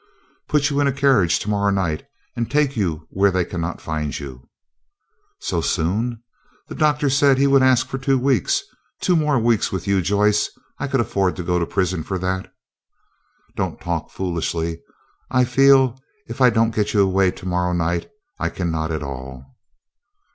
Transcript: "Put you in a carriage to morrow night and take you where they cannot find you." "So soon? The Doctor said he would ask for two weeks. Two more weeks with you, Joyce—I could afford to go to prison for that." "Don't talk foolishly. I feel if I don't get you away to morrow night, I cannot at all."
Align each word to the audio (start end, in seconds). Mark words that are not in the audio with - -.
"Put 0.49 0.71
you 0.71 0.79
in 0.79 0.87
a 0.87 0.91
carriage 0.91 1.37
to 1.37 1.47
morrow 1.51 1.69
night 1.69 2.01
and 2.35 2.49
take 2.49 2.75
you 2.75 3.05
where 3.11 3.29
they 3.29 3.45
cannot 3.45 3.79
find 3.79 4.19
you." 4.19 4.49
"So 5.37 5.61
soon? 5.61 6.23
The 6.69 6.73
Doctor 6.73 7.07
said 7.07 7.37
he 7.37 7.45
would 7.45 7.61
ask 7.61 7.85
for 7.85 7.99
two 7.99 8.17
weeks. 8.17 8.63
Two 8.99 9.15
more 9.15 9.37
weeks 9.37 9.71
with 9.71 9.85
you, 9.85 10.01
Joyce—I 10.01 10.87
could 10.87 11.01
afford 11.01 11.35
to 11.35 11.43
go 11.43 11.59
to 11.59 11.67
prison 11.67 12.01
for 12.01 12.17
that." 12.17 12.51
"Don't 13.55 13.79
talk 13.79 14.09
foolishly. 14.09 14.81
I 15.29 15.43
feel 15.45 15.99
if 16.27 16.41
I 16.41 16.49
don't 16.49 16.73
get 16.73 16.95
you 16.95 17.01
away 17.03 17.29
to 17.29 17.45
morrow 17.45 17.73
night, 17.73 18.09
I 18.39 18.49
cannot 18.49 18.89
at 18.89 19.03
all." 19.03 19.45